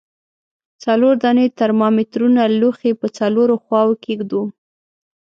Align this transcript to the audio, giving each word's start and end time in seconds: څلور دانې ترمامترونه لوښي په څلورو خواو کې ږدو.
څلور 0.83 1.13
دانې 1.23 1.47
ترمامترونه 1.59 2.41
لوښي 2.59 2.91
په 3.01 3.07
څلورو 3.17 3.55
خواو 3.63 3.91
کې 4.03 4.13
ږدو. 4.19 4.43